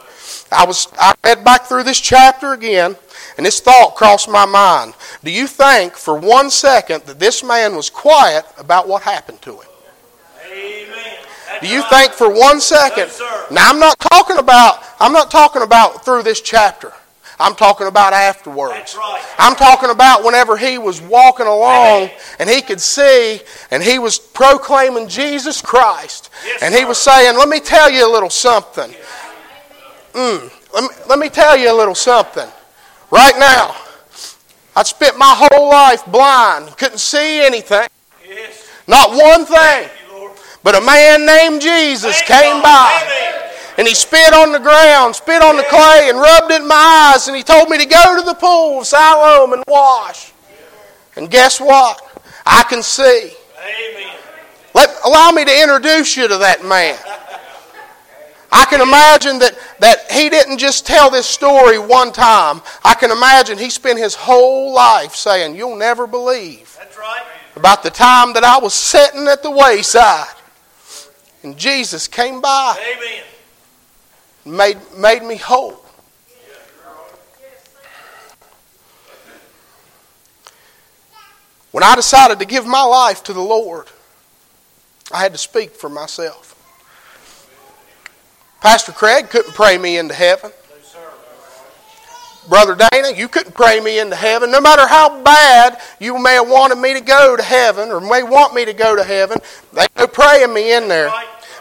I, 0.52 0.64
was, 0.64 0.87
I 0.99 1.14
read 1.25 1.42
back 1.42 1.64
through 1.64 1.83
this 1.83 2.00
chapter 2.00 2.52
again, 2.52 2.97
and 3.37 3.44
this 3.44 3.61
thought 3.61 3.97
crossed 3.97 4.28
my 4.28 4.47
mind. 4.47 4.94
Do 5.25 5.33
you 5.33 5.47
think 5.47 5.94
for 5.94 6.16
one 6.16 6.50
second 6.50 7.04
that 7.04 7.18
this 7.18 7.42
man 7.42 7.75
was 7.75 7.90
quiet 7.90 8.44
about 8.56 8.87
what 8.87 9.02
happened 9.02 9.42
to 9.42 9.52
him? 9.52 9.68
Amen. 10.52 10.94
That's 11.49 11.61
Do 11.61 11.68
you 11.68 11.80
right. 11.80 11.90
think 11.90 12.12
for 12.12 12.33
one 12.33 12.61
second? 12.61 13.11
Now 13.50 13.71
I'm 13.71 13.80
not 13.80 13.99
talking 13.99 14.38
about 14.38 14.83
I'm 15.00 15.12
not 15.12 15.30
talking 15.30 15.62
about 15.62 16.04
through 16.04 16.23
this 16.23 16.40
chapter. 16.40 16.92
I'm 17.41 17.55
talking 17.55 17.87
about 17.88 18.12
afterwards. 18.12 18.95
Right. 18.97 19.23
I'm 19.38 19.57
talking 19.57 19.91
about 19.91 20.25
whenever 20.25 20.57
he 20.57 20.79
was 20.79 21.00
walking 21.00 21.47
along 21.47 22.11
and 22.38 22.49
he 22.49 22.61
could 22.62 22.81
see 22.81 23.41
and 23.71 23.83
he 23.83 23.99
was 23.99 24.19
proclaiming 24.19 25.09
Jesus 25.09 25.61
Christ. 25.61 26.31
Yes, 26.47 26.62
and 26.62 26.73
he 26.75 26.81
sir. 26.83 26.87
was 26.88 26.99
saying, 26.99 27.37
Let 27.37 27.49
me 27.49 27.61
tell 27.61 27.91
you 27.91 28.09
a 28.09 28.12
little 28.12 28.31
something. 28.31 28.93
Mm, 30.12 30.50
let, 30.73 30.83
me, 30.85 30.88
let 31.09 31.19
me 31.19 31.29
tell 31.29 31.57
you 31.57 31.73
a 31.73 31.76
little 31.76 31.95
something. 31.95 32.49
Right 33.11 33.35
now, 33.38 33.75
I'd 34.76 34.87
spent 34.87 35.19
my 35.19 35.35
whole 35.37 35.69
life 35.69 36.05
blind, 36.07 36.76
couldn't 36.76 36.99
see 36.99 37.41
anything, 37.45 37.87
Yes. 38.29 38.69
not 38.87 39.11
one 39.11 39.45
thing. 39.45 39.88
You, 40.11 40.31
But 40.62 40.76
a 40.76 40.81
man 40.81 41.26
named 41.26 41.61
Jesus 41.62 42.21
Thank 42.23 42.43
came 42.43 42.53
Lord. 42.55 42.62
by. 42.64 43.00
Amen. 43.05 43.24
And 43.76 43.88
he 43.88 43.95
spit 43.95 44.33
on 44.33 44.52
the 44.52 44.61
ground, 44.61 45.16
spit 45.16 45.43
on 45.43 45.57
the 45.57 45.64
clay, 45.64 46.09
and 46.09 46.19
rubbed 46.19 46.52
it 46.52 46.62
in 46.62 46.69
my 46.69 47.12
eyes. 47.14 47.26
And 47.26 47.37
he 47.37 47.43
told 47.43 47.69
me 47.69 47.78
to 47.78 47.87
go 47.87 48.16
to 48.16 48.23
the 48.25 48.35
pool 48.35 48.81
of 48.81 48.87
Siloam 48.87 49.52
and 49.52 49.64
wash. 49.66 50.33
And 51.16 51.31
guess 51.31 51.61
what? 51.61 52.00
I 52.47 52.62
can 52.64 52.83
see. 52.83 53.33
Amen. 53.59 54.16
Let, 54.75 54.97
allow 55.04 55.31
me 55.31 55.45
to 55.45 55.62
introduce 55.62 56.16
you 56.16 56.28
to 56.28 56.38
that 56.38 56.64
man. 56.64 56.99
I 58.52 58.64
can 58.66 58.81
imagine 58.81 59.40
that, 59.40 59.59
that 59.81 60.12
he 60.12 60.28
didn't 60.28 60.59
just 60.59 60.87
tell 60.87 61.11
this 61.11 61.26
story 61.26 61.76
one 61.76 62.12
time. 62.12 62.62
I 62.85 62.95
can 62.95 63.11
imagine 63.11 63.59
he 63.59 63.69
spent 63.69 63.99
his 63.99 64.14
whole 64.14 64.73
life 64.73 65.16
saying, 65.16 65.57
You'll 65.57 65.76
never 65.76 66.07
believe 66.07 66.76
That's 66.78 66.97
right. 66.97 67.25
about 67.57 67.83
the 67.83 67.90
time 67.90 68.33
that 68.35 68.45
I 68.45 68.59
was 68.59 68.73
sitting 68.73 69.26
at 69.26 69.43
the 69.43 69.50
wayside. 69.50 70.37
And 71.43 71.57
Jesus 71.57 72.07
came 72.07 72.40
by 72.40 72.76
Amen. 72.78 73.25
Made, 74.45 74.79
made 74.97 75.23
me 75.23 75.37
whole. 75.37 75.81
When 81.71 81.83
I 81.83 81.97
decided 81.97 82.39
to 82.39 82.45
give 82.45 82.67
my 82.67 82.85
life 82.85 83.25
to 83.25 83.33
the 83.33 83.41
Lord, 83.41 83.89
I 85.13 85.23
had 85.23 85.33
to 85.33 85.39
speak 85.39 85.73
for 85.73 85.89
myself. 85.89 86.53
Pastor 88.61 88.93
Craig 88.93 89.29
couldn't 89.29 89.55
pray 89.55 89.77
me 89.77 89.99
into 89.99 90.15
heaven. 90.15 90.53
Brother 92.49 92.77
Dana, 92.77 93.11
you 93.17 93.27
couldn't 93.27 93.55
pray 93.55 93.81
me 93.81 93.99
into 93.99 94.17
heaven. 94.17 94.51
No 94.51 94.61
matter 94.61 94.87
how 94.87 95.23
bad 95.23 95.81
you 95.99 96.19
may 96.23 96.35
have 96.35 96.49
wanted 96.49 96.77
me 96.77 96.95
to 96.95 97.01
go 97.01 97.37
to 97.37 97.43
heaven 97.43 97.91
or 97.91 98.01
may 98.01 98.23
want 98.23 98.55
me 98.55 98.65
to 98.65 98.73
go 98.73 98.95
to 98.95 99.03
heaven, 99.03 99.39
they 99.73 99.83
ain't 99.83 99.97
no 99.97 100.07
praying 100.07 100.53
me 100.53 100.75
in 100.77 100.89
there. 100.89 101.13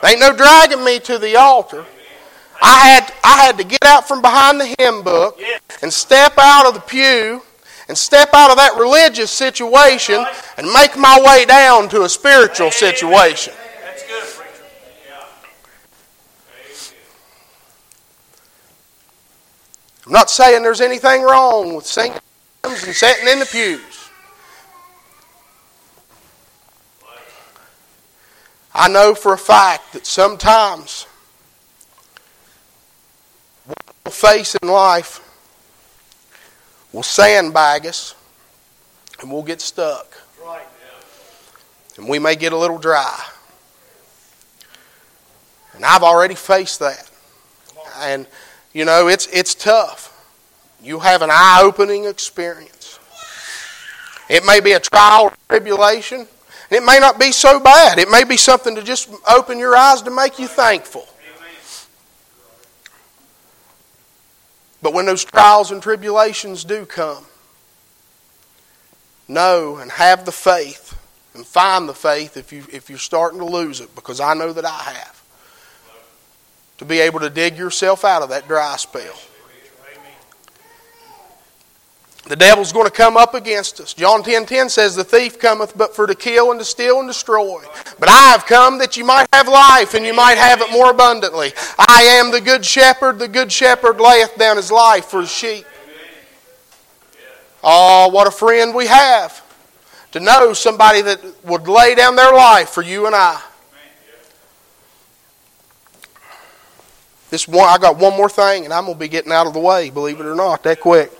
They 0.01 0.09
ain't 0.11 0.19
no 0.19 0.35
dragging 0.35 0.83
me 0.83 0.99
to 0.99 1.17
the 1.17 1.37
altar. 1.37 1.85
I 2.65 2.77
had, 2.87 3.13
I 3.25 3.45
had 3.45 3.57
to 3.57 3.63
get 3.65 3.83
out 3.83 4.07
from 4.07 4.21
behind 4.21 4.59
the 4.59 4.73
hymn 4.79 5.03
book 5.03 5.35
Yes. 5.37 5.59
and 5.81 5.91
step 5.91 6.33
out 6.37 6.65
of 6.65 6.73
the 6.73 6.79
pew 6.79 7.41
and 7.89 7.97
step 7.97 8.29
out 8.33 8.51
of 8.51 8.57
that 8.57 8.77
religious 8.79 9.29
situation 9.31 10.25
and 10.57 10.71
make 10.71 10.97
my 10.97 11.19
way 11.21 11.43
down 11.45 11.89
to 11.89 12.03
a 12.03 12.09
spiritual 12.09 12.71
situation. 12.71 13.53
That's 13.83 14.03
good, 14.07 14.23
preacher. 14.23 14.63
Yeah. 15.09 15.25
I'm 20.05 20.13
not 20.13 20.29
saying 20.29 20.63
there's 20.63 20.79
anything 20.81 21.21
wrong 21.23 21.75
with 21.75 21.85
singing 21.85 22.17
hymns 22.65 22.83
and 22.85 22.95
sitting 22.95 23.27
in 23.27 23.39
the 23.39 23.45
pews. 23.45 23.81
I 28.73 28.87
know 28.87 29.13
for 29.13 29.33
a 29.33 29.37
fact 29.37 29.93
that 29.93 30.05
sometimes 30.07 31.05
what 33.65 33.77
we'll 34.02 34.02
face 34.13 34.55
in 34.55 34.67
life 34.67 35.19
will 36.91 37.03
sandbag 37.03 37.85
us 37.85 38.15
and 39.21 39.31
we'll 39.31 39.43
get 39.43 39.61
stuck 39.61 40.23
and 41.97 42.07
we 42.07 42.19
may 42.19 42.35
get 42.35 42.53
a 42.53 42.57
little 42.57 42.77
dry. 42.77 43.19
And 45.73 45.85
I've 45.85 46.03
already 46.03 46.35
faced 46.35 46.79
that. 46.79 47.09
And 47.99 48.27
you 48.73 48.85
know, 48.85 49.07
it's 49.07 49.27
it's 49.27 49.55
tough. 49.55 50.09
You 50.81 50.99
have 50.99 51.21
an 51.21 51.29
eye-opening 51.31 52.05
experience. 52.05 52.99
It 54.29 54.43
may 54.45 54.59
be 54.59 54.73
a 54.73 54.79
trial 54.79 55.25
or 55.25 55.33
tribulation, 55.47 56.19
and 56.19 56.27
it 56.71 56.83
may 56.83 56.99
not 56.99 57.19
be 57.19 57.31
so 57.31 57.59
bad. 57.59 57.99
It 57.99 58.09
may 58.09 58.23
be 58.23 58.37
something 58.37 58.75
to 58.75 58.83
just 58.83 59.09
open 59.29 59.59
your 59.59 59.75
eyes 59.75 60.01
to 60.01 60.11
make 60.11 60.39
you 60.39 60.47
thankful. 60.47 61.07
But 64.83 64.93
when 64.93 65.05
those 65.05 65.23
trials 65.23 65.71
and 65.71 65.81
tribulations 65.81 66.65
do 66.65 66.85
come, 66.85 67.25
know 69.29 69.77
and 69.77 69.89
have 69.89 70.25
the 70.25 70.31
faith 70.33 70.99
and 71.33 71.45
find 71.45 71.87
the 71.87 71.93
faith 71.93 72.35
if 72.35 72.51
you 72.51 72.65
if 72.71 72.89
you're 72.89 72.99
starting 72.99 73.39
to 73.39 73.45
lose 73.45 73.79
it, 73.79 73.95
because 73.95 74.19
I 74.19 74.33
know 74.33 74.51
that 74.51 74.65
I 74.65 74.77
have. 74.77 75.23
To 76.79 76.85
be 76.85 76.99
able 76.99 77.21
to 77.21 77.29
dig 77.29 77.57
yourself 77.57 78.03
out 78.03 78.23
of 78.23 78.29
that 78.29 78.45
dry 78.47 78.75
spell. 78.75 79.17
The 82.25 82.37
devil's 82.37 82.71
going 82.71 82.85
to 82.85 82.91
come 82.91 83.17
up 83.17 83.33
against 83.33 83.81
us. 83.81 83.93
John 83.93 84.23
10:10 84.23 84.47
10, 84.47 84.69
says, 84.69 84.95
"The 84.95 85.03
thief 85.03 85.37
cometh 85.37 85.77
but 85.77 85.93
for 85.93 86.07
to 86.07 86.15
kill 86.15 86.51
and 86.51 86.59
to 86.59 86.65
steal 86.65 86.99
and 86.99 87.07
destroy. 87.07 87.61
But 87.99 88.07
I 88.07 88.29
have 88.31 88.45
come 88.45 88.77
that 88.77 88.95
you 88.95 89.03
might 89.03 89.27
have 89.33 89.47
life 89.47 89.93
and 89.93 90.05
you 90.05 90.13
might 90.13 90.37
have 90.37 90.61
it 90.61 90.71
more 90.71 90.91
abundantly. 90.91 91.53
I 91.77 92.03
am 92.03 92.31
the 92.31 92.39
good 92.39 92.65
shepherd. 92.65 93.19
The 93.19 93.27
good 93.27 93.51
shepherd 93.51 93.99
layeth 93.99 94.37
down 94.37 94.55
his 94.55 94.71
life 94.71 95.05
for 95.05 95.21
his 95.21 95.31
sheep." 95.31 95.65
Oh, 97.61 98.07
what 98.07 98.27
a 98.27 98.31
friend 98.31 98.73
we 98.73 98.87
have 98.87 99.41
to 100.11 100.19
know 100.19 100.53
somebody 100.53 101.01
that 101.01 101.19
would 101.43 101.67
lay 101.67 101.95
down 101.95 102.15
their 102.15 102.33
life 102.33 102.69
for 102.69 102.83
you 102.83 103.05
and 103.05 103.15
I. 103.15 103.41
This 107.29 107.47
one, 107.47 107.67
I 107.67 107.77
got 107.79 107.97
one 107.97 108.15
more 108.15 108.29
thing, 108.29 108.63
and 108.63 108.73
I'm 108.73 108.85
gonna 108.85 108.95
be 108.95 109.07
getting 109.07 109.31
out 109.31 109.47
of 109.47 109.53
the 109.53 109.59
way. 109.59 109.89
Believe 109.89 110.19
it 110.19 110.25
or 110.25 110.35
not, 110.35 110.63
that 110.63 110.79
quick. 110.79 111.11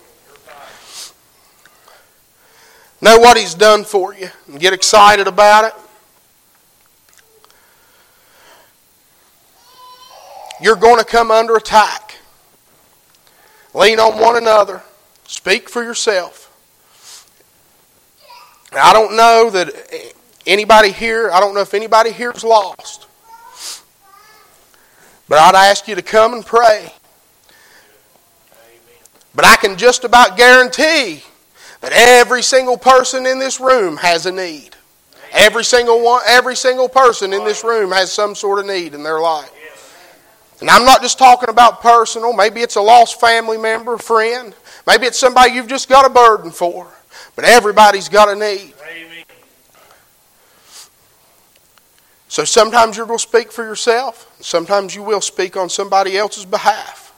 Know 3.03 3.17
what 3.17 3.35
He's 3.35 3.53
done 3.53 3.83
for 3.83 4.13
you, 4.13 4.29
and 4.47 4.57
get 4.61 4.71
excited 4.71 5.27
about 5.27 5.65
it. 5.65 5.73
You're 10.61 10.77
going 10.77 10.99
to 10.99 11.03
come 11.03 11.29
under 11.29 11.57
attack. 11.57 12.15
Lean 13.73 13.99
on 13.99 14.21
one 14.21 14.37
another. 14.37 14.83
Speak 15.25 15.69
for 15.69 15.83
yourself. 15.83 16.49
Now, 18.71 18.85
I 18.85 18.93
don't 18.93 19.17
know 19.17 19.49
that 19.49 20.13
anybody 20.47 20.93
here, 20.93 21.29
I 21.29 21.41
don't 21.41 21.53
know 21.53 21.59
if 21.59 21.73
anybody 21.73 22.13
here 22.13 22.31
is 22.31 22.45
lost. 22.45 23.07
But 25.27 25.39
I'd 25.39 25.55
ask 25.55 25.89
you 25.89 25.95
to 25.95 26.01
come 26.01 26.33
and 26.33 26.45
pray. 26.45 26.93
But 29.35 29.43
I 29.43 29.57
can 29.57 29.75
just 29.75 30.05
about 30.05 30.37
guarantee 30.37 31.23
that 31.83 31.91
every 31.91 32.41
single 32.41 32.77
person 32.77 33.25
in 33.25 33.39
this 33.39 33.59
room 33.59 33.97
has 33.97 34.25
a 34.25 34.31
need. 34.31 34.69
Every 35.33 35.65
single 35.65 36.01
one, 36.01 36.21
every 36.25 36.55
single 36.55 36.87
person 36.87 37.33
in 37.33 37.43
this 37.43 37.61
room 37.61 37.91
has 37.91 38.09
some 38.09 38.35
sort 38.35 38.59
of 38.59 38.65
need 38.67 38.93
in 38.93 39.03
their 39.03 39.19
life. 39.19 39.51
And 40.61 40.69
I'm 40.69 40.85
not 40.85 41.01
just 41.01 41.19
talking 41.19 41.49
about 41.49 41.81
personal. 41.81 42.31
Maybe 42.31 42.61
it's 42.61 42.77
a 42.77 42.81
lost 42.81 43.19
family 43.19 43.57
member, 43.57 43.97
friend. 43.97 44.55
Maybe 44.87 45.07
it's 45.07 45.19
somebody 45.19 45.51
you've 45.51 45.67
just 45.67 45.89
got 45.89 46.05
a 46.05 46.09
burden 46.09 46.51
for. 46.51 46.87
But 47.35 47.43
everybody's 47.43 48.07
got 48.07 48.29
a 48.29 48.35
need. 48.35 48.73
Amen. 48.89 49.25
So 52.29 52.45
sometimes 52.45 52.95
you're 52.95 53.07
going 53.07 53.19
to 53.19 53.27
speak 53.27 53.51
for 53.51 53.65
yourself. 53.65 54.33
Sometimes 54.39 54.95
you 54.95 55.03
will 55.03 55.19
speak 55.19 55.57
on 55.57 55.67
somebody 55.67 56.17
else's 56.17 56.45
behalf. 56.45 57.13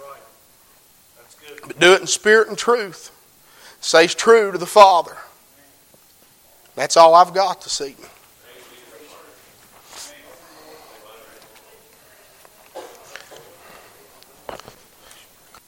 Right. 0.00 0.18
But 1.68 1.78
do 1.78 1.92
it 1.92 2.00
in 2.00 2.08
spirit 2.08 2.48
and 2.48 2.58
truth. 2.58 3.12
Stays 3.84 4.14
true 4.14 4.50
to 4.50 4.56
the 4.56 4.64
Father. 4.64 5.14
That's 6.74 6.96
all 6.96 7.14
I've 7.14 7.34
got 7.34 7.60
this 7.60 7.82
evening. 7.82 8.08